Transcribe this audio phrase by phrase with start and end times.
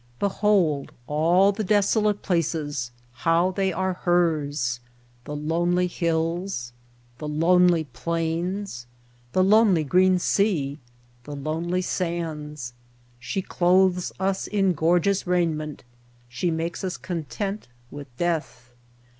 [0.17, 2.89] "Behold all the desolate places
[3.21, 4.79] how they are hers—
[5.25, 6.73] the lonely hills,
[7.19, 8.87] the lonely plains,
[9.33, 10.79] the lonely green sea,
[11.25, 12.73] the lonely sands—
[13.19, 15.83] she clothes us in gorgeous raiment,
[16.27, 18.71] she makes us content with death.